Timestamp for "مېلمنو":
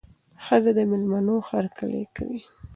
0.91-1.35